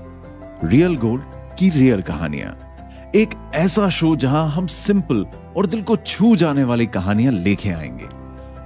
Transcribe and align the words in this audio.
Real 0.63 0.97
gold 0.97 1.23
की 1.59 1.69
real 1.69 2.01
कहानियाँ। 2.01 2.57
एक 3.15 3.51
ऐसा 3.55 3.89
शो 3.89 4.15
जहाँ 4.15 4.49
हम 4.49 4.67
सिंपल 4.67 5.25
और 5.57 5.65
दिल 5.65 5.83
को 5.83 5.95
छू 5.95 6.35
जाने 6.35 6.63
वाली 6.63 6.85
कहानियाँ 6.85 7.33
लेके 7.33 7.69
आएँगे। 7.69 8.09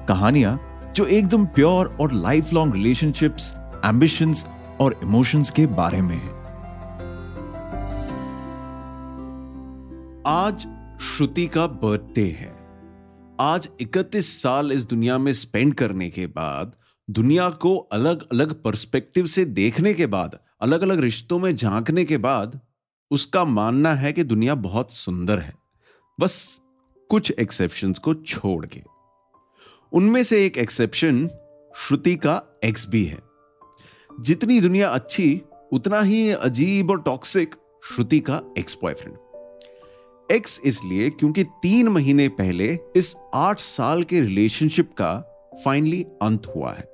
कहानियाँ 0.07 0.61
जो 0.95 1.05
एकदम 1.05 1.45
प्योर 1.45 1.97
और 2.01 2.11
लाइफ 2.11 2.53
लॉन्ग 2.53 2.73
रिलेशनशिप्स 2.73 3.55
एम्बिशंस 3.85 4.45
और 4.79 4.99
इमोशंस 5.03 5.49
के 5.49 5.65
बारे 5.65 6.01
में 6.01 6.15
है। 6.15 6.29
आज 10.27 10.67
श्रुति 11.01 11.47
का 11.47 11.67
बर्थडे 11.67 12.37
है। 12.39 12.60
आज 13.43 13.69
31 13.81 14.41
साल 14.41 14.71
इस 14.71 14.85
दुनिया 14.85 15.17
में 15.17 15.33
स्पेंड 15.33 15.73
करने 15.73 16.09
के 16.09 16.27
बाद, 16.27 16.75
दुनिया 17.09 17.49
को 17.49 17.77
अलग 17.77 18.23
अलग 18.31 18.63
पर्सपेक्टिव 18.63 19.25
से 19.25 19.45
देखने 19.45 19.93
के 19.93 20.05
बाद 20.05 20.39
अलग 20.61 20.81
अलग 20.81 20.99
रिश्तों 20.99 21.39
में 21.39 21.55
झांकने 21.55 22.05
के 22.05 22.17
बाद, 22.17 22.61
उसका 23.11 23.45
मानना 23.45 23.93
है 23.93 24.13
कि 24.13 24.23
दुनिया 24.23 24.55
बहुत 24.55 24.91
सुंदर 24.91 25.39
है। 25.39 25.53
बस 26.19 26.61
कुछ 27.09 27.31
एक्सेप्शंस 27.31 27.99
को 27.99 28.13
छोड़ 28.13 28.65
के। 28.65 28.83
उनमें 29.93 30.23
से 30.23 30.45
एक 30.45 30.57
एक्सेप्शन 30.57 31.29
श्रुति 31.75 32.15
का 32.15 32.59
एक्स 32.63 32.89
भी 32.89 33.05
है। 33.05 33.19
जितनी 34.19 34.59
दुनिया 34.59 34.89
अच्छी, 34.89 35.41
उतना 35.71 36.01
ही 36.01 36.31
अजीब 36.31 36.91
और 36.91 37.01
टॉक्सिक 37.01 37.55
श्रुति 37.85 38.19
का 38.19 38.41
एक्स 38.57 38.77
बॉयफ्रेंड 38.81 39.17
एक्स 40.31 40.61
इसलिए 40.65 41.09
क्योंकि 41.09 41.43
तीन 41.43 41.87
महीने 41.87 42.27
पहले 42.27 42.79
इस 42.95 43.15
आठ 43.33 43.59
साल 43.59 44.03
के 44.03 44.21
रिलेशनशिप 44.21 44.91
का 44.91 45.27
फाइनली 45.65 46.05
अंत 46.21 46.53
हुआ 46.55 46.73
है। 46.73 46.93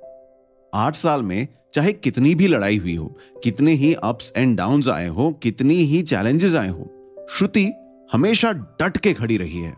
आठ 0.74 0.96
साल 0.96 1.22
में 1.22 1.48
चाहे 1.74 1.92
कितनी 1.92 2.34
भी 2.34 2.46
लड़ाई 2.46 2.76
हुई 2.76 2.94
हो, 2.94 3.18
कितने 3.44 3.72
ही 3.72 3.94
अप्स 3.94 4.32
एंड 4.36 4.56
डाउन 4.56 4.82
आए 4.90 5.08
हो, 5.08 5.32
कितनी 5.32 5.74
ही 5.74 6.02
चैलेंजेस 6.02 6.54
आए 6.54 6.68
हो, 6.68 6.90
श्रुति 7.30 7.72
हमेशा 8.12 8.52
डट 8.52 8.96
के 8.96 9.14
खड़ी 9.14 9.36
रही 9.36 9.58
है। 9.58 9.72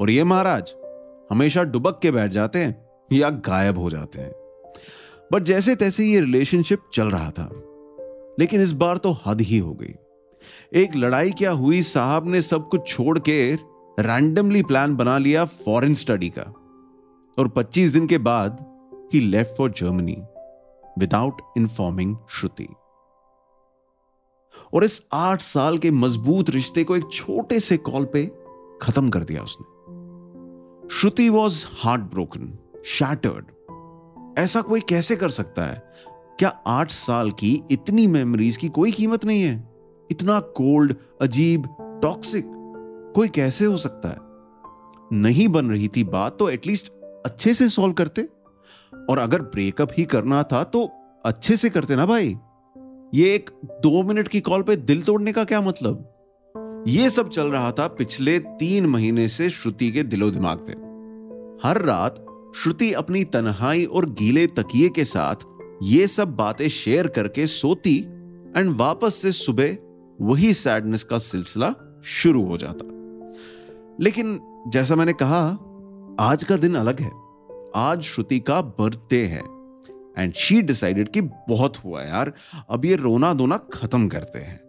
और 0.00 0.10
ये 0.10 0.24
महाराज 0.24 0.74
हमेशा 1.30 1.62
डुबक 1.62 1.98
के 2.02 2.10
बैठ 2.10 2.30
जाते 2.30 2.58
हैं 2.58 2.88
या 3.12 3.30
गायब 3.30 3.78
हो 3.78 3.90
जाते 3.90 4.20
हैं। 4.20 4.32
बट 5.32 5.42
जैसे 5.42 5.76
तैसे 5.76 6.04
ये 6.04 6.20
रिलेशनशिप 6.20 6.78
चल 6.94 7.06
रहा 7.06 7.30
था। 7.30 7.50
लेकिन 8.40 8.62
इस 8.62 8.72
बार 8.72 8.96
तो 8.96 9.16
हद 9.26 9.40
ही 9.40 9.58
हो 9.58 9.74
गई। 9.74 9.94
एक 10.74 10.96
लड़ाई 10.96 11.30
क्या 11.30 11.50
हुई 11.50 11.82
साहब 11.82 12.26
ने 12.26 12.42
सब 12.42 12.68
कुछ 12.68 12.88
छोड़ 12.88 13.18
के 13.18 13.54
रैंडमली 14.00 14.62
प्लान 14.62 14.96
बना 14.96 15.18
लिया 15.18 15.44
फॉरेन 15.44 15.94
स्टडी 15.94 16.28
का। 16.28 16.42
और 17.38 17.48
25 17.48 17.92
दिन 17.92 18.06
के 18.06 18.18
बाद 18.18 18.66
ही 19.14 19.20
left 19.20 19.56
for 19.58 19.70
Germany 19.70 20.22
without 20.98 21.42
informing 21.56 22.16
Shruti 22.30 22.68
और 24.74 24.84
इस 24.84 25.08
आठ 25.12 25.40
साल 25.40 25.78
के 25.78 25.90
मज़बूत 25.90 26.50
रिश्ते 26.50 26.84
को 26.84 26.96
एक 26.96 27.04
छोटे 27.12 27.60
से 27.60 27.76
कॉल 27.76 28.04
पे 28.04 28.32
खत्म 28.82 29.08
कर 29.08 29.24
दिया 29.24 29.42
उसने। 29.42 29.76
Shruti 30.88 31.28
was 31.28 31.66
heart 31.70 32.00
broken 32.00 32.58
shattered 32.84 33.44
ऐसा 34.38 34.62
कोई 34.62 34.80
कैसे 34.80 35.16
कर 35.16 35.28
सकता 35.28 35.62
है? 35.62 35.92
क्या 36.38 36.48
आठ 36.66 36.90
साल 36.90 37.30
की 37.30 37.62
इतनी 37.70 38.06
मेमोरीज 38.06 38.56
की 38.56 38.68
कोई 38.68 38.92
कीमत 38.92 39.24
नहीं 39.24 39.42
है? 39.42 39.75
इतना 40.10 40.40
कोल्ड 40.40 40.94
अजीब 41.20 41.68
टॉक्सिक 42.02 42.44
कोई 43.14 43.28
कैसे 43.28 43.64
हो 43.64 43.76
सकता 43.76 44.08
है? 44.08 44.18
नहीं 45.12 45.48
बन 45.48 45.66
रही 45.66 45.88
थी 45.88 46.04
बात 46.04 46.38
तो 46.38 46.48
एटलीस्ट 46.50 46.92
अच्छे 47.26 47.54
से 47.54 47.68
सॉल्व 47.68 47.92
करते। 47.92 48.28
और 49.10 49.18
अगर 49.18 49.42
ब्रेकअप 49.42 49.88
ही 49.98 50.04
करना 50.04 50.42
था 50.42 50.64
तो 50.64 50.90
अच्छे 51.24 51.56
से 51.56 51.70
करते 51.70 51.96
ना 51.96 52.06
भाई? 52.06 52.36
ये 53.14 53.34
एक 53.34 53.50
दो 53.64 54.02
मिनट 54.02 54.28
की 54.28 54.40
कॉल 54.40 54.62
पे 54.62 54.76
दिल 54.76 55.02
तोड़ने 55.02 55.32
का 55.32 55.44
क्या 55.44 55.60
मतलब? 55.60 56.12
ये 56.88 57.10
सब 57.10 57.28
चल 57.28 57.46
रहा 57.46 57.72
था 57.72 57.86
पिछले 57.86 58.38
तीन 58.38 58.86
महीने 58.86 59.28
से 59.28 59.50
श्रुति 59.50 59.90
के 59.90 60.02
दिलो 60.02 60.30
दिमाग 60.30 60.58
पे। 60.58 60.72
हर 61.68 61.82
रात 61.82 62.26
श्रुति 62.56 62.92
अपनी 62.92 63.24
तनहाई 63.24 63.84
और 63.84 64.10
गीले 64.10 64.46
तकिए 64.46 64.88
के 64.88 65.04
साथ 65.04 65.34
ये 65.82 66.06
सब 66.06 66.36
बातें 66.36 66.68
शेयर 66.68 67.08
करके 67.08 67.46
सोती 67.46 67.96
एंड 68.56 68.76
वापस 68.76 69.14
से 69.14 69.32
सुबह 69.32 69.76
वही 70.20 70.54
सैडनेस 70.54 71.04
का 71.04 71.18
सिलसिला 71.18 71.74
शुरू 72.04 72.44
हो 72.44 72.58
जाता। 72.58 72.84
लेकिन 74.00 74.40
जैसा 74.68 74.96
मैंने 74.96 75.12
कहा, 75.22 75.38
आज 76.20 76.44
का 76.44 76.56
दिन 76.56 76.74
अलग 76.74 77.00
है। 77.00 77.10
आज 77.76 78.02
श्रुति 78.02 78.40
का 78.40 78.62
बर्थडे 78.62 79.24
है। 79.24 79.42
एंड 80.18 80.32
शी 80.32 80.62
डिसाइडेड 80.62 81.08
कि 81.08 81.20
बहुत 81.20 81.76
हुआ 81.76 82.02
यार, 82.02 82.32
अब 82.70 82.84
ये 82.84 82.96
रोना 82.96 83.34
धोना 83.34 83.56
खत्म 83.56 84.08
करते 84.08 84.38
हैं। 84.38 84.60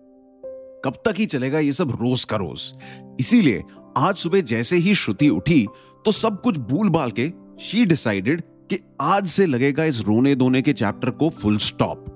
कब 0.86 0.94
तक 1.06 1.14
ही 1.18 1.26
चलेगा 1.26 1.60
ये 1.60 1.74
सब 1.74 1.90
रोज 1.90 2.24
का 2.24 2.38
रोज? 2.38 2.74
इसीलिए 3.20 3.64
आज 3.98 4.16
सुबह 4.16 4.42
जैसे 4.42 4.76
ही 4.76 4.96
श्रुति 4.96 5.30
उठी 5.30 5.68
तो 6.06 6.12
सब 6.12 6.42
कुछ 6.42 6.58
भूल 6.58 6.90
भाल 6.90 7.12
के 7.12 7.34
शी 7.62 7.86
डिसाइडेड 7.86 8.42
कि 8.42 8.80
आज 9.02 9.28
से 9.28 9.46
लगेगा 9.46 9.84
इस 9.84 10.02
रोने 10.02 10.36
धोने 10.36 10.62
के 10.62 10.74
चैप्टर 10.74 11.10
को 11.10 11.30
फुल 11.30 11.58
स्टॉप 11.58 12.07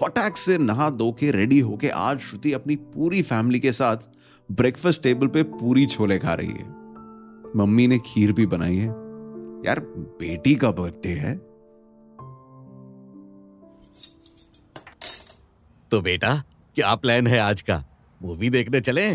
फटाक 0.00 0.36
से 0.36 0.58
नहा 0.58 0.90
धो 0.90 1.10
के 1.12 1.30
रेडी 1.30 1.58
होके 1.60 1.88
आज 1.88 2.18
श्रुति 2.20 2.52
अपनी 2.52 2.76
पूरी 2.76 3.22
फैमिली 3.22 3.60
के 3.60 3.72
साथ 3.72 3.96
ब्रेकफास्ट 4.52 5.02
टेबल 5.02 5.26
पे 5.26 5.42
पूरी 5.42 5.86
छोले 5.86 6.18
खा 6.18 6.34
रही 6.34 6.48
है। 6.48 6.66
मम्मी 7.56 7.86
ने 7.88 7.98
खीर 7.98 8.32
भी 8.32 8.46
बनाई 8.46 8.76
है। 8.76 8.88
यार 9.66 9.80
बेटी 10.20 10.54
का 10.54 10.70
बर्थडे 10.70 11.08
है। 11.08 11.36
तो 15.90 16.00
बेटा 16.00 16.34
क्या 16.74 16.94
प्लान 16.94 17.26
है 17.26 17.38
आज 17.38 17.62
का? 17.62 17.84
मूवी 18.22 18.50
देखने 18.50 18.80
चले? 18.80 19.14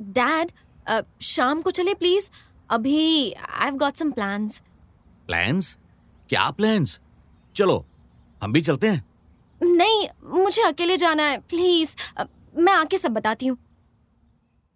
डैड 0.00 0.50
शाम 1.22 1.62
को 1.62 1.70
चले 1.70 1.94
प्लीज़ 1.94 2.30
अभी 2.70 3.32
I 3.32 3.64
have 3.64 3.74
got 3.74 3.94
some 3.94 4.10
plans 4.10 4.62
plans 5.26 5.76
क्या 6.28 6.50
प्लान्स 6.50 7.00
चलो 7.54 7.84
हम 8.42 8.52
भी 8.52 8.60
चलते 8.60 8.88
हैं। 8.88 9.11
नहीं, 9.62 10.08
मुझे 10.24 10.62
अकेले 10.62 10.96
जाना 10.96 11.22
है। 11.22 11.38
प्लीज़ 11.38 11.96
मैं 12.58 12.72
आके 12.72 12.98
सब 12.98 13.10
बताती 13.10 13.46
हूँ। 13.46 13.56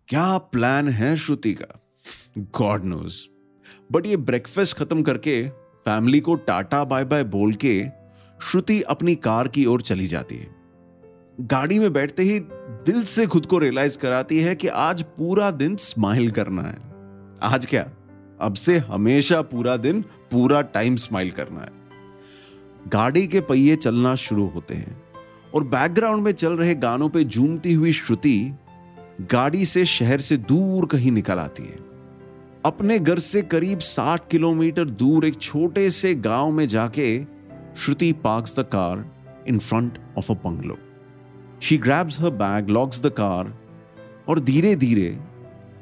क्या 0.09 0.39
प्लान 0.39 0.89
है 0.89 1.17
श्रुति 1.17 1.53
का? 1.53 1.81
गॉड 2.39 2.85
नोज़ 2.85 3.21
बट 3.93 4.07
ये 4.07 4.17
ब्रेकफास्ट 4.17 4.77
खत्म 4.77 5.03
करके 5.03 5.49
फैमिली 5.85 6.21
को 6.21 6.35
टाटा 6.35 6.85
बाय 6.85 7.05
बाय 7.05 7.25
बोल 7.25 7.53
के, 7.55 7.85
श्रुति 8.43 8.83
अपनी 8.83 9.15
कार 9.15 9.49
की 9.49 9.67
ओर 9.67 9.83
चली 9.83 10.07
जाती 10.07 10.37
है। 10.37 10.55
गाड़ी 11.41 11.79
में 11.79 11.93
बैठते 11.93 12.23
ही 12.23 12.39
दिल 12.87 13.03
से 13.05 13.27
खुद 13.27 13.47
को 13.47 13.59
रियलाइज़ 13.59 13.99
कराती 13.99 14.39
है 14.41 14.55
कि 14.55 14.69
आज 14.69 15.03
पूरा 15.03 15.51
दिन 15.51 15.77
स्माइल 15.77 16.31
करना 16.31 16.63
है। 16.63 16.79
आज 17.43 17.67
क्या? 17.67 17.83
अब 18.41 18.55
से 18.55 18.79
हमेशा 18.79 19.43
पूरा 19.43 19.77
दिन, 19.77 20.03
पूरा 20.03 20.61
टाइम 20.63 20.97
स्माइल 20.97 21.31
करना 21.31 21.61
है। 21.61 21.86
गाड़ी 22.87 23.27
के 23.27 23.41
पहिए 23.41 23.77
चलना 23.77 24.15
शुरू 24.15 24.47
होते 24.47 24.75
हैं 24.75 25.03
और 25.55 25.65
बैकग्राउंड 25.65 26.23
में 26.23 26.33
चल 26.33 26.53
रहे 26.53 26.75
गानों 26.75 27.09
पे 27.09 27.25
झूमती 27.25 27.73
हुई 27.73 27.93
श्रुति 27.93 28.53
गाड़ी 29.21 29.65
से 29.67 29.85
शहर 29.85 30.21
से 30.21 30.37
दूर 30.37 30.87
कहीं 30.87 31.13
निकल 31.13 31.39
आती 31.39 31.63
है। 31.63 31.79
अपने 32.65 32.99
घर 32.99 33.19
से 33.19 33.43
करीब 33.43 33.79
60 33.79 34.29
किलोमीटर 34.31 34.85
दूर 34.85 35.27
एक 35.27 35.41
छोटे 35.41 35.91
से 35.91 36.15
गाँव 36.15 36.51
में 36.51 36.69
जाके 36.69 37.25
Shruti 37.77 38.13
parks 38.13 38.59
the 38.59 38.63
car 38.63 39.15
in 39.49 39.59
front 39.59 39.99
of 40.19 40.33
a 40.33 40.35
bungalow 40.35 40.79
she 41.63 41.79
grabs 41.79 42.21
her 42.21 42.31
bag 42.31 42.69
locks 42.69 43.03
the 43.03 43.07
car 43.07 43.59
और 44.29 44.41
धीरे 44.41 44.77
धीरे 44.77 45.19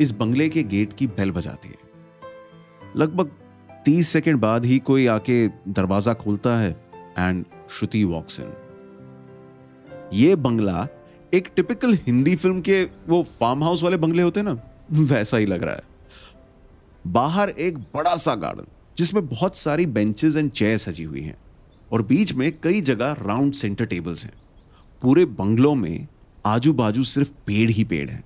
इस 0.00 0.10
बंगले 0.10 0.48
के 0.48 0.62
गेट 0.62 0.92
की 0.92 1.06
बेल 1.06 1.30
बजाती 1.30 1.68
है। 1.68 1.76
लगभग 2.96 3.30
तीस 3.84 4.08
सेकेंड 4.08 4.38
बाद 4.38 4.64
ही 4.64 4.78
कोई 4.78 5.06
आके 5.06 5.48
दरवाज़ा 5.48 6.14
खोलता 6.14 6.56
है। 6.56 6.83
एंड 7.18 7.44
श्रुति 7.70 8.02
वॉक्स 8.04 8.40
इन 8.40 8.52
ये 10.12 10.34
बंगला 10.36 10.86
एक 11.34 11.48
टिपिकल 11.56 11.94
हिंदी 11.96 12.34
फ़िल्म 12.36 12.60
के 12.60 12.82
वो 13.08 13.22
फार्म 13.40 13.62
हाउस 13.64 13.82
वाले 13.82 13.96
बंगले 13.96 14.22
होते 14.22 14.40
हैं 14.40 14.46
ना, 14.46 14.58
वैसा 14.92 15.36
ही 15.36 15.46
लग 15.46 15.62
रहा 15.62 15.74
है। 15.74 15.82
बाहर 17.04 17.48
एक 17.50 17.78
बड़ा 17.94 18.16
सा 18.16 18.34
गार्डन 18.34 18.66
जिसमें 18.98 19.26
बहुत 19.26 19.56
सारी 19.56 19.86
बेंचेस 19.88 20.36
एंड 20.36 20.50
चेयर 20.50 20.76
सजी 20.78 21.04
हुई 21.04 21.20
हैं, 21.20 21.36
और 21.92 22.02
बीच 22.02 22.32
में 22.32 22.52
कई 22.62 22.80
जगह 22.82 23.16
राउंड 23.20 23.52
सेंटर 23.52 23.86
टेबल्स 23.86 24.24
हैं। 24.24 24.32
पूरे 25.02 25.24
बंगलों 25.24 25.74
में 25.74 26.06
आजू 26.44 26.72
बाजू 26.72 27.02
सिर्फ़ 27.04 27.30
पेड़ 27.46 27.70
ही 27.70 27.84
पेड़ 27.84 28.08
हैं, 28.10 28.22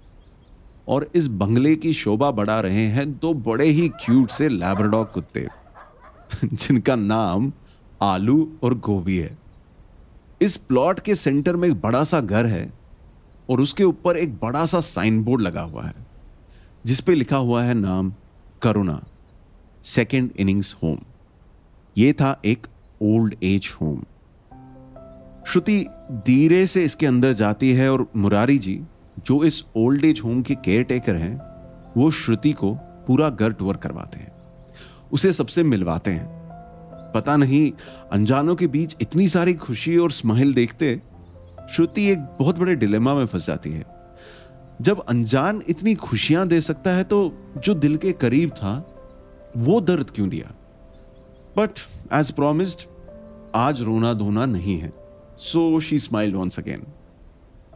और 0.89 1.11
इस 1.15 1.27
बंगले 1.37 1.75
की 1.77 1.93
शोभा 1.93 2.31
बढ़ा 2.33 2.61
रहे 2.61 2.87
हैं 2.89 3.11
दो 3.13 3.33
बड़े 3.47 3.67
ही 3.67 3.89
क्यूट 3.97 4.31
से 4.31 4.49
लैब्राडॉग 4.49 5.13
कुत्ते, 5.13 5.47
जिनका 6.45 6.97
नाम 6.97 7.53
आलू 8.01 8.53
और 8.63 8.75
गोभी 8.79 9.17
है। 9.19 9.37
इस 10.43 10.57
प्लॉट 10.57 11.01
के 11.01 11.15
सेंटर 11.15 11.57
में 11.57 11.69
एक 11.69 11.81
बड़ा 11.81 12.03
सा 12.05 12.21
घर 12.21 12.47
है 12.47 12.73
और 13.51 13.61
उसके 13.61 13.85
ऊपर 13.85 14.17
एक 14.17 14.35
बड़ा 14.35 14.65
सा 14.67 14.81
साइन 14.81 15.23
बोर्ड 15.25 15.43
लगा 15.43 15.61
हुआ 15.61 15.85
है, 15.85 15.95
जिस 16.87 17.01
पे 17.01 17.15
लिखा 17.15 17.37
हुआ 17.37 17.63
है 17.63 17.75
नाम 17.75 18.13
करुणा 18.63 19.03
सेकेंड 19.85 20.31
इनिंग्स 20.37 20.77
होम 20.83 20.99
ये 21.97 22.13
था 22.13 22.41
एक 22.45 22.67
ओल्ड 23.03 23.35
एज 23.43 23.71
होम 23.81 24.03
श्रुति 25.49 25.85
धीरे 26.27 26.67
से 26.67 26.85
इसके 26.85 27.07
अंदर 27.07 27.33
जाती 27.33 27.73
है 27.73 27.93
और 27.93 28.07
मुरारी 28.17 28.59
जी, 28.59 28.81
जो 29.27 29.45
इस 29.45 29.65
ओल्ड 29.77 30.05
एज 30.05 30.21
होम 30.25 30.43
के 30.43 30.55
केयर 30.55 30.83
टेकर 30.83 31.17
हैं, 31.17 31.37
वो 31.97 32.11
श्रुति 32.11 32.53
को 32.53 32.75
पूरा 33.07 33.31
घर 33.31 33.53
टूर 33.53 33.77
करवाते 33.77 34.19
हैं। 34.19 34.33
उसे 35.13 35.33
सबसे 35.33 35.63
मिलवाते 35.63 36.11
हैं। 36.11 36.38
पता 37.15 37.37
नहीं, 37.37 37.73
अनजानों 38.13 38.55
के 38.57 38.67
बीच 38.67 38.97
इतनी 39.01 39.29
सारी 39.29 39.55
खुशी 39.55 39.97
और 39.97 40.11
स्माइल 40.11 40.55
देखते 40.55 41.01
श्रुति 41.75 42.07
एक 42.11 42.19
बहुत 42.39 42.59
बड़े 42.59 42.75
डिलेमा 42.75 43.15
में 43.15 43.27
फंस 43.27 43.47
जाती 43.47 43.71
है। 43.71 43.85
जब 44.81 45.01
अनजान 45.01 45.63
इतनी 45.69 45.95
खुशियाँ 45.95 46.47
दे 46.49 46.61
सकता 46.61 46.91
है 46.91 47.05
तो 47.05 47.19
जो 47.59 47.75
दिल 47.75 47.97
के 47.97 48.13
करीब 48.13 48.51
था, 48.51 48.73
वो 49.57 49.81
दर्द 49.81 50.11
क्यों 50.11 50.29
दिया? 50.29 50.55
बट 51.59 51.71
एज 52.13 52.31
प्रोमिस्ड 52.31 52.87
आज 53.55 53.83
रोना 53.83 54.13
धोना 54.13 54.47
नहीं 54.47 54.79
है। 54.79 54.93
So 55.39 55.81
she 55.81 55.99
smiled 55.99 56.37
once 56.37 56.59
again 56.59 56.83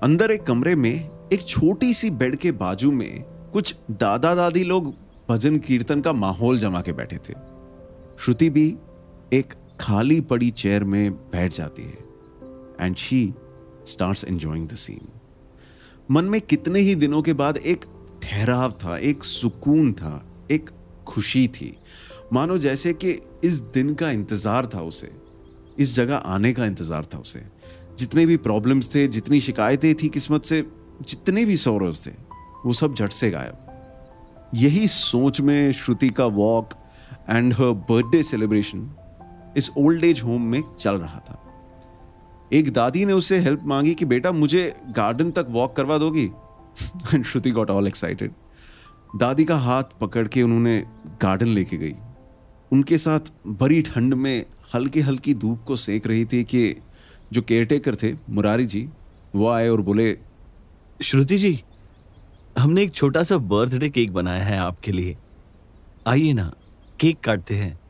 अंदर 0.02 0.31
एक 0.31 0.43
कमरे 0.43 0.75
में, 0.75 1.08
एक 1.32 1.43
छोटी 1.43 1.93
सी 1.94 2.11
बेड 2.11 2.37
के 2.37 2.52
बाजू 2.52 2.93
में, 2.93 3.23
कुछ 3.52 3.75
दादा 3.90 4.35
दादी 4.35 4.64
लोग 4.64 4.94
भजन 5.28 5.58
कीर्तन 5.58 6.00
का 6.00 6.12
माहौल 6.12 6.58
जमा 6.58 6.81
के 6.81 6.93
बैठे 6.93 7.17
थे। 7.19 7.35
श्रुति 8.19 8.50
भी 8.50 8.75
एक 9.32 9.52
खाली 9.81 10.20
पड़ी 10.20 10.50
चेयर 10.50 10.84
में 10.84 11.12
बैठ 11.12 11.52
जाती 11.52 11.82
है 11.82 11.99
and 12.81 12.96
she 12.96 13.34
start 13.87 14.25
enjoying 14.29 14.69
the 14.69 14.75
scene 14.75 15.08
मन 16.11 16.25
में 16.25 16.40
कितने 16.40 16.81
ही 16.81 16.94
दिनों 16.94 17.23
के 17.23 17.32
बाद 17.32 17.56
एक 17.56 17.84
ठहराव 18.23 18.73
था, 18.73 18.99
एक 18.99 19.25
सुकून 19.25 19.93
था, 19.93 20.26
एक 20.50 20.70
खुशी 21.06 21.49
थी। 21.49 21.79
मानो 22.32 22.58
जैसे 22.58 22.93
कि 22.93 23.19
इस 23.44 23.61
दिन 23.61 23.94
का 23.94 24.11
इंतज़ार 24.11 24.67
था 24.67 24.82
उसे, 24.82 25.11
इस 25.78 25.94
जगह 25.94 26.17
आने 26.17 26.52
का 26.52 26.67
इंतज़ार 26.67 27.05
था 27.14 27.19
उसे। 27.19 27.43
जितने 27.99 28.26
भी 28.26 28.37
प्रॉब्लम्स 28.37 28.94
थे, 28.94 29.08
जितनी 29.08 29.40
शिकायतें 29.40 29.94
थी 29.94 30.08
किस्मत 30.08 30.44
से, 30.44 30.67
जितने 31.08 31.44
भी 31.44 31.56
सोरोज 31.56 32.06
थे, 32.06 32.11
वो 32.67 32.73
सब 32.73 32.94
झट 32.94 33.12
से 33.12 33.31
गायब। 33.31 34.50
यही 34.55 34.88
सोच 34.88 35.40
में 35.40 35.73
श्रुति 35.73 36.11
का 36.11 36.26
walk 36.26 36.69
and 37.31 37.52
her 37.52 37.67
birthday 37.67 38.23
celebration 38.23 38.90
इस 39.56 39.70
ओल्ड 39.76 40.04
एज 40.04 40.20
होम 40.20 40.43
में 40.43 40.62
चल 40.78 40.94
रहा 40.94 41.19
था। 41.19 41.38
एक 42.52 42.72
दादी 42.72 43.04
ने 43.04 43.12
उससे 43.12 43.38
हेल्प 43.38 43.60
मांगी 43.64 43.94
कि, 43.94 44.04
बेटा, 44.04 44.32
मुझे 44.32 44.76
गार्डन 44.88 45.31
तक 45.31 45.46
वॉक 45.49 45.76
करवा 45.76 45.99
दोगी? 45.99 46.31
And 47.14 47.25
Shruti 47.25 47.50
got 47.50 47.70
all 47.70 47.87
excited 47.87 48.32
दादी 49.16 49.44
का 49.44 49.56
हाथ 49.56 49.84
पकड़ 50.00 50.28
के 50.28 50.43
उन्होंने 50.43 50.87
गार्डन 51.22 51.46
लेके 51.46 51.76
गई। 51.76 51.94
उनके 52.72 52.99
साथ 52.99 53.20
बड़ी 53.46 53.82
ठंड 53.82 54.14
में 54.14 54.46
हल्की 54.75 55.00
हल्की 55.00 55.34
धूप 55.34 55.64
को 55.66 55.76
सेक 55.76 56.06
रही 56.06 56.25
थी 56.25 56.44
कि 56.44 56.76
जो 57.32 57.43
केयरटेकर 57.43 57.96
थे, 57.96 58.12
मुरारी 58.31 58.66
जी, 58.66 58.88
वो 59.34 59.49
आए 59.49 59.69
और 59.69 59.81
बोले, 59.81 60.19
श्रुति 61.02 61.38
जी, 61.38 61.62
हमने 62.58 62.82
एक 62.82 62.93
छोटा 62.93 63.22
सा 63.22 63.37
बर्थडे 63.37 63.88
केक 63.88 64.12
बनाया 64.12 64.44
है 64.44 64.58
आपके 64.58 64.93
लिए। 64.93 65.16
आइए 66.06 66.32
ना 66.32 66.52
केक 67.00 67.20
काटते 67.20 67.54
हैं। 67.54 67.81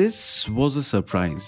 दिस 0.00 0.46
वॉज़ 0.50 0.78
अ 0.78 0.80
सरप्राइज़ 0.80 1.42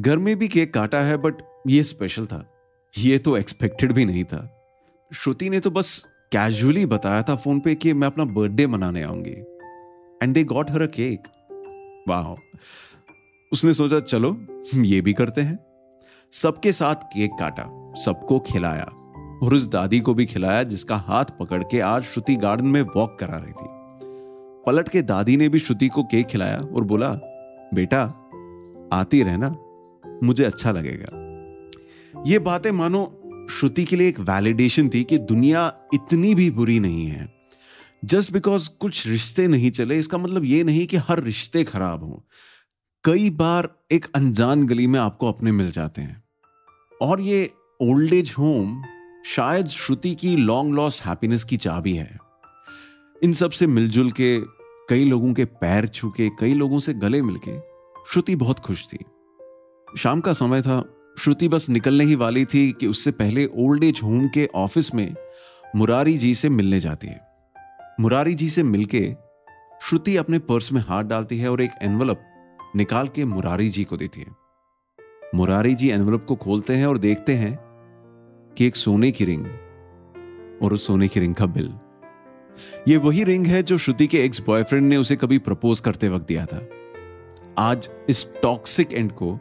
घर 0.00 0.18
में 0.18 0.38
भी 0.38 0.48
केक 0.48 0.74
काटा 0.74 1.00
है 1.00 1.16
बट 1.16 1.34
ये 1.66 1.82
स्पेशल 1.82 2.26
था। 2.26 2.54
ये 2.98 3.18
तो 3.18 3.36
एक्सपेक्टेड 3.36 3.92
भी 3.92 4.04
नहीं 4.04 4.24
था। 4.24 4.70
श्रुति 5.14 5.50
ने 5.50 5.60
तो 5.60 5.70
बस 5.70 6.06
कैजुअली 6.32 6.86
बताया 6.86 7.22
था 7.22 7.36
फ़ोन 7.36 7.60
पे 7.60 7.74
कि 7.74 7.92
मैं 7.92 8.06
अपना 8.06 8.24
बर्थडे 8.24 8.66
मनाने 8.66 9.02
आऊँगी। 9.02 9.34
And 10.22 10.34
they 10.34 10.44
got 10.44 10.70
her 10.70 10.82
a 10.82 10.86
cake 10.86 11.22
वाह 12.08 12.34
उसने 13.52 13.74
सोचा, 13.74 14.00
चलो, 14.00 14.46
ये 14.74 15.00
भी 15.00 15.12
करते 15.12 15.40
हैं। 15.40 15.58
सबके 16.32 16.72
साथ 16.72 16.94
केक 16.94 17.30
काटा, 17.40 17.92
सबको 18.04 18.38
खिलाया। 18.38 18.84
और 19.42 19.54
उस 19.54 19.66
दादी 19.66 20.00
को 20.00 20.14
भी 20.14 20.26
खिलाया, 20.26 20.62
जिसका 20.62 20.96
हाथ 20.96 21.24
पकड़ 21.24 21.62
के 21.62 21.80
आज 21.80 22.02
श्रुति 22.02 22.36
गार्डन 22.36 22.66
में 22.66 22.82
वॉक 22.82 23.18
करा 23.20 23.38
रही 23.38 23.52
थी। 23.52 23.78
पलट 24.66 24.88
के 24.88 25.02
दादी 25.02 25.36
ने 25.36 25.48
भी 25.48 25.58
श्रुति 25.58 25.88
को 25.88 26.02
केक 26.02 26.26
खिलाया 26.26 26.58
और 26.58 26.84
बोला 26.84 27.20
बेटा, 27.74 28.02
आती 28.92 29.22
रहना 29.22 29.56
मुझे 30.22 30.44
अच्छा 30.44 30.70
लगेगा। 30.70 31.28
ये 32.26 32.38
बातें 32.38 32.70
मानो 32.70 33.14
श्रुति 33.50 33.84
के 33.84 33.96
लिए 33.96 34.08
एक 34.08 34.20
वैलिडेशन 34.20 34.88
थी 34.88 35.04
कि 35.04 35.18
दुनिया 35.18 35.78
इतनी 35.94 36.34
भी 36.34 36.50
बुरी 36.50 36.80
नहीं 36.80 37.06
है। 37.06 37.34
जस्ट 38.04 38.32
बिकॉज़ 38.32 38.70
कुछ 38.80 39.06
रिश्ते 39.06 39.48
नहीं 39.48 39.70
चले, 39.70 39.98
इसका 39.98 40.18
मतलब 40.18 40.44
ये 40.44 40.64
नहीं 40.64 40.86
कि 40.86 40.96
हर 40.96 41.22
रिश्ते 41.22 41.64
खराब 41.64 42.04
हों। 42.04 42.30
कई 43.04 43.30
बार 43.30 43.74
एक 43.92 44.06
अनजान 44.14 44.66
गली 44.66 44.86
में 44.86 45.00
आपको 45.00 45.28
अपने 45.28 45.52
मिल 45.52 45.70
जाते 45.70 46.02
हैं। 46.02 46.24
और 47.02 47.20
ये 47.20 47.50
ओल्ड 47.80 48.12
एज 48.12 48.34
होम 48.38 48.84
शायद 49.26 49.66
श्रुति 49.66 50.14
की 50.14 50.36
लॉन्ग 50.36 50.74
लॉस्ट 50.74 51.02
हैप्पीनेस 51.06 51.44
की 51.44 51.56
चाबी 51.56 51.94
है। 51.94 52.18
इन 53.22 53.32
सबसे 53.32 53.66
मिलजुल 53.66 54.10
के 54.10 54.57
कई 54.88 55.04
लोगों 55.04 55.34
के 55.34 55.44
पैर 55.44 55.86
छू 55.86 56.10
के 56.10 56.28
कई 56.28 56.54
लोगों 56.54 56.78
से 56.78 56.94
गले 56.94 57.22
मिलके, 57.22 57.58
श्रुति 58.12 58.36
बहुत 58.36 58.58
खुश 58.58 58.86
थी। 58.86 58.98
शाम 59.98 60.20
का 60.20 60.32
समय 60.32 60.62
था, 60.62 60.82
श्रुति 61.18 61.48
बस 61.48 61.68
निकलने 61.70 62.04
ही 62.04 62.14
वाली 62.14 62.44
थी 62.44 62.72
कि 62.72 62.86
उससे 62.86 63.10
पहले 63.10 63.46
ओल्ड 63.46 63.84
एज 63.84 64.00
होम 64.02 64.28
के 64.28 64.48
ऑफ़िस 64.54 64.94
में 64.94 65.14
मुरारी 65.76 66.18
जी 66.18 66.34
से 66.34 66.48
मिलने 66.48 66.80
जाती 66.80 67.06
है। 67.06 67.20
मुरारी 68.00 68.34
जी 68.34 68.48
से 68.48 68.62
मिलके 68.62 69.14
श्रुति 69.82 70.16
अपने 70.16 70.38
पर्स 70.38 70.72
में 70.72 70.80
हाथ 70.80 71.04
डालती 71.04 71.38
है 71.38 71.50
और 71.50 71.60
एक 71.60 71.70
एनवलप 71.82 72.24
निकाल 72.76 73.08
के 73.08 73.24
मुरारी 73.24 73.68
जी 73.68 73.84
को 73.84 73.96
देती 73.96 74.20
है। 74.20 74.36
मुरारी 75.34 75.74
जी 75.74 75.90
एनवलप 75.90 76.24
को 76.28 76.36
खोलते 76.36 76.74
हैं 76.74 76.86
और 76.86 76.98
देखते 76.98 77.34
हैं 77.34 77.58
कि 78.56 78.66
एक 78.66 78.76
सोने 78.76 79.10
की 79.10 79.24
रिंग 79.24 79.46
और 80.62 80.72
उस 80.72 80.86
सोने 80.86 81.08
की 81.08 81.20
रिंग 81.20 81.34
का 81.34 81.46
बिल 81.46 81.72
ये 82.88 82.96
वही 82.96 83.24
रिंग 83.24 83.46
है 83.46 83.62
जो 83.62 83.78
श्रुति 83.78 84.06
के 84.06 84.24
एक्स 84.24 84.40
बॉयफ्रेंड 84.40 84.88
ने 84.88 84.96
उसे 84.96 85.16
कभी 85.16 85.38
प्रपोज 85.40 85.80
करते 85.80 86.08
वक्त 86.08 86.26
दिया 86.28 86.46
था। 86.46 86.60
आज 87.58 87.88
इस 88.08 88.26
टॉक्सिक 88.42 88.92
एंड 88.92 89.12
को 89.12 89.38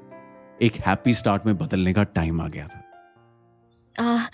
एक 0.62 0.76
हैप्पी 0.88 1.14
स्टार्ट 1.14 1.46
में 1.46 1.58
बदलने 1.58 1.94
का 1.94 2.04
टाइम 2.04 2.42
आ 2.42 2.48
गया 2.48 2.68
था। 2.68 2.84
आ, 3.96 4.28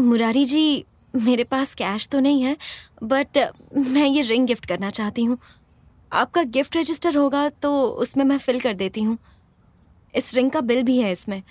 मुरारी 0.00 0.44
जी 0.44 0.84
मेरे 1.14 1.44
पास 1.44 1.74
कैश 1.74 2.08
तो 2.08 2.20
नहीं 2.20 2.42
है 2.42 2.56
बट 3.02 3.38
मैं 3.76 4.06
ये 4.06 4.20
रिंग 4.22 4.46
गिफ्ट 4.46 4.66
करना 4.66 4.90
चाहती 4.90 5.24
हूँ। 5.24 5.38
आपका 6.12 6.42
गिफ्ट 6.54 6.76
रजिस्टर 6.76 7.16
होगा 7.16 7.48
तो 7.48 7.72
उसमें 7.84 8.24
मैं 8.24 8.38
फिल 8.38 8.60
कर 8.60 8.74
देती 8.74 9.02
हूँ। 9.02 9.18
इस 10.14 10.34
रिंग 10.34 10.50
का 10.50 10.60
बिल 10.60 10.82
भी 10.82 10.98
है 10.98 11.12
इसमें। 11.12 11.42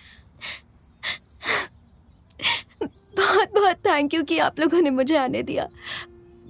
बहुत 2.82 3.54
बहुत 3.54 3.78
थैंक 3.86 4.14
यू 4.14 4.24
कि 4.24 4.38
आप 4.40 4.60
लोगों 4.60 4.82
ने 4.82 4.90
मुझे 4.90 5.16
आने 5.18 5.42
दिया। 5.44 5.68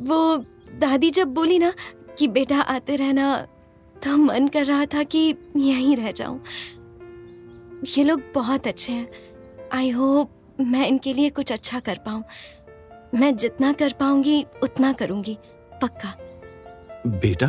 वो 0.01 0.37
दादी 0.75 1.11
जब 1.11 1.27
बोली 1.27 1.59
ना 1.59 1.73
कि 2.19 2.27
बेटा 2.27 2.59
आते 2.59 2.95
रहना 2.95 3.47
तो 4.03 4.17
मन 4.17 4.47
कर 4.47 4.65
रहा 4.65 4.85
था 4.85 5.03
कि 5.03 5.35
यहीं 5.57 5.95
रह 5.95 6.11
जाऊँ। 6.11 6.43
ये 7.97 8.03
लोग 8.03 8.21
बहुत 8.35 8.67
अच्छे 8.67 8.91
हैं। 8.93 9.07
आई 9.73 9.89
होप 9.89 10.31
मैं 10.59 10.87
इनके 10.87 11.13
लिए 11.13 11.29
कुछ 11.29 11.51
अच्छा 11.51 11.79
कर 11.79 11.99
पाऊँ। 12.05 12.23
मैं 13.15 13.37
जितना 13.37 13.73
कर 13.73 13.93
पाऊँगी, 13.99 14.45
उतना 14.63 14.93
करूँगी। 14.93 15.37
पक्का। 15.81 16.17
बेटा, 17.07 17.47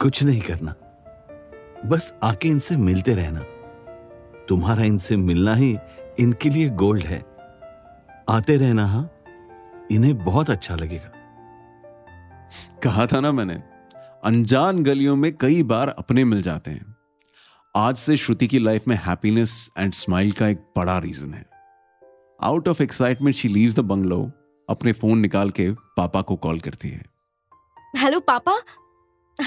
कुछ 0.00 0.22
नहीं 0.22 0.40
करना। 0.40 0.74
बस 1.88 2.14
आके 2.22 2.48
इनसे 2.48 2.76
मिलते 2.76 3.14
रहना। 3.14 3.40
तुम्हारा 4.48 4.84
इनसे 4.84 5.16
मिलना 5.16 5.54
ही 5.54 5.78
इनके 6.20 6.50
लिए 6.50 6.68
गोल्ड 6.68 7.06
है। 7.06 7.24
आते 8.28 8.56
रहना 8.56 8.86
हाँ? 8.86 9.12
इन्हें 9.90 10.24
बहुत 10.24 10.50
अच्छा 10.50 10.74
लगेगा। 10.74 11.12
कहा 12.86 13.06
था 13.06 13.20
ना 13.20 13.32
मैंने, 13.32 13.54
अनजान 14.24 14.82
गलियों 14.82 15.16
में 15.16 15.36
कई 15.36 15.62
बार 15.62 15.88
अपने 15.88 16.24
मिल 16.24 16.42
जाते 16.42 16.70
हैं। 16.70 16.96
आज 17.76 17.96
से 17.96 18.16
श्रुति 18.16 18.46
की 18.46 18.58
लाइफ 18.58 18.88
में 18.88 18.96
हैप्पीनेस 18.96 19.70
एंड 19.78 19.92
स्माइल 19.92 20.32
का 20.32 20.48
एक 20.48 20.58
बड़ा 20.76 20.98
रीजन 20.98 21.34
है। 21.34 21.46
Out 22.42 22.68
of 22.68 22.82
excitement 22.82 23.36
she 23.36 23.48
leaves 23.48 23.76
the 23.76 23.80
bungalow 23.80 24.30
अपने 24.70 24.92
फ़ोन 24.92 25.18
निकाल 25.18 25.50
के 25.50 25.70
पापा 25.72 26.22
को 26.22 26.36
कॉल 26.36 26.60
करती 26.60 26.88
है। 26.88 27.04
हेलो 27.96 28.20
पापा? 28.20 28.52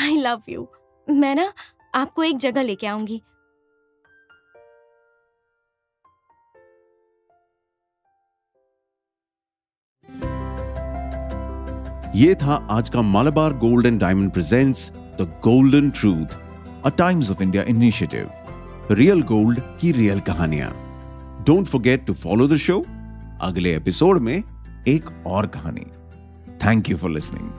आई 0.03 0.17
लव 0.17 0.41
यू 0.49 0.67
मैं 1.09 1.35
ना 1.35 1.53
आपको 1.95 2.23
एक 2.23 2.37
जगह 2.37 2.63
लेके 2.63 2.87
आऊँगी। 2.87 3.21
ये 12.19 12.35
था 12.35 12.67
आज 12.69 12.89
का 12.89 13.01
Malabar 13.01 13.53
gold 13.53 13.85
and 13.85 13.99
diamond 13.99 14.31
presents 14.31 14.91
the 14.91 15.21
golden 15.43 15.89
truth 15.89 16.35
a 16.85 16.89
Times 16.89 17.31
of 17.31 17.43
India 17.43 17.63
initiative 17.63 18.29
real 18.91 19.21
gold 19.21 19.59
की 19.81 19.91
रियल 19.91 20.19
कहानियाँ। 20.19 20.71
Don't 21.47 21.67
forget 21.67 22.05
to 22.05 22.13
follow 22.13 22.47
the 22.47 22.57
show 22.57 22.83
अगले 23.41 23.75
एपिसोड 23.75 24.17
में 24.17 24.43
एक 24.87 25.27
और 25.27 25.47
कहानी। 25.47 25.85
Thank 26.65 26.89
you 26.89 26.97
for 26.97 27.09
listening 27.09 27.49